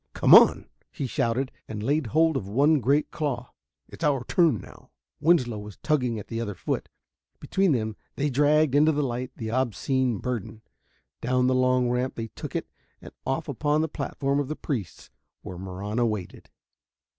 Come 0.13 0.33
on!" 0.33 0.65
he 0.91 1.05
shouted, 1.05 1.51
and 1.67 1.83
laid 1.83 2.07
hold 2.07 2.35
of 2.35 2.47
one 2.47 2.79
great 2.79 3.11
claw. 3.11 3.53
"It's 3.87 4.03
our 4.03 4.23
turn 4.23 4.57
now." 4.59 4.89
Winslow 5.19 5.59
was 5.59 5.77
tugging 5.83 6.17
at 6.17 6.27
the 6.27 6.41
other 6.41 6.55
foot. 6.55 6.89
Between 7.39 7.71
them 7.73 7.95
they 8.15 8.31
dragged 8.31 8.73
into 8.73 8.91
the 8.91 9.03
light 9.03 9.29
the 9.35 9.51
obscene 9.51 10.17
burden. 10.17 10.63
Down 11.21 11.45
the 11.45 11.53
long 11.53 11.87
ramp 11.87 12.15
they 12.15 12.29
took 12.29 12.55
it 12.55 12.67
and 12.99 13.13
off 13.27 13.47
upon 13.47 13.81
the 13.81 13.87
platform 13.87 14.39
of 14.39 14.47
the 14.47 14.55
priests, 14.55 15.11
where 15.43 15.59
Marahna 15.59 16.07
waited. 16.07 16.49